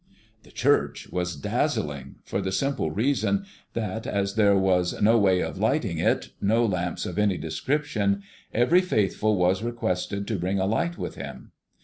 [0.41, 5.59] The church was dazzling, for the simple reason that as there was no way of
[5.59, 10.97] lighting it, no lamps of any description, every faithful was requested to bring a light
[10.97, 11.51] with him.